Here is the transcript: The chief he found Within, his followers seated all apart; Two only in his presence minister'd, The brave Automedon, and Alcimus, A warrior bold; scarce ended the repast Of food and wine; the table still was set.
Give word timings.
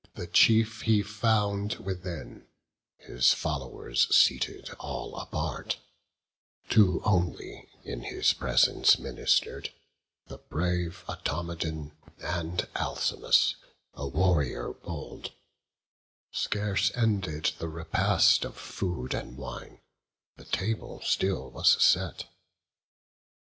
The 0.15 0.25
chief 0.25 0.81
he 0.81 1.03
found 1.03 1.75
Within, 1.75 2.47
his 2.97 3.33
followers 3.33 4.07
seated 4.09 4.71
all 4.79 5.15
apart; 5.15 5.77
Two 6.69 7.03
only 7.03 7.69
in 7.83 8.01
his 8.01 8.33
presence 8.33 8.97
minister'd, 8.97 9.71
The 10.25 10.39
brave 10.39 11.03
Automedon, 11.07 11.91
and 12.17 12.67
Alcimus, 12.75 13.53
A 13.93 14.07
warrior 14.07 14.73
bold; 14.73 15.33
scarce 16.31 16.91
ended 16.97 17.51
the 17.59 17.69
repast 17.69 18.43
Of 18.43 18.57
food 18.57 19.13
and 19.13 19.37
wine; 19.37 19.81
the 20.35 20.45
table 20.45 21.01
still 21.03 21.51
was 21.51 21.79
set. 21.79 22.25